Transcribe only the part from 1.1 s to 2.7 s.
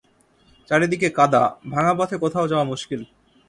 কাদা, ভাঙা পথে কোথাও যাওয়া